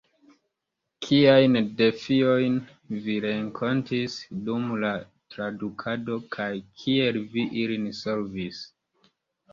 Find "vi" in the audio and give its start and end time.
3.09-3.17, 7.37-7.45